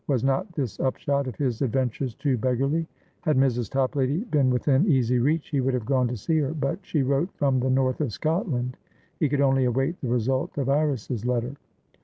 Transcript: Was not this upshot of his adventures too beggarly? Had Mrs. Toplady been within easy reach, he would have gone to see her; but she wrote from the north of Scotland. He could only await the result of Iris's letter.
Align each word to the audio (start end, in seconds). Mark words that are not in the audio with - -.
Was 0.07 0.23
not 0.23 0.51
this 0.53 0.79
upshot 0.79 1.27
of 1.27 1.35
his 1.35 1.61
adventures 1.61 2.15
too 2.15 2.35
beggarly? 2.35 2.87
Had 3.19 3.37
Mrs. 3.37 3.69
Toplady 3.69 4.17
been 4.31 4.49
within 4.49 4.87
easy 4.87 5.19
reach, 5.19 5.49
he 5.49 5.61
would 5.61 5.75
have 5.75 5.85
gone 5.85 6.07
to 6.07 6.17
see 6.17 6.39
her; 6.39 6.55
but 6.55 6.79
she 6.81 7.03
wrote 7.03 7.29
from 7.35 7.59
the 7.59 7.69
north 7.69 8.01
of 8.01 8.11
Scotland. 8.11 8.77
He 9.19 9.29
could 9.29 9.41
only 9.41 9.65
await 9.65 10.01
the 10.01 10.07
result 10.09 10.57
of 10.57 10.69
Iris's 10.69 11.23
letter. 11.23 11.53